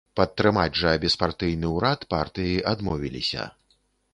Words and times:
Падтрымаць 0.19 0.77
жа 0.81 0.93
беспартыйны 1.03 1.67
ўрад 1.75 2.07
партыі 2.15 2.57
адмовіліся. 2.73 3.47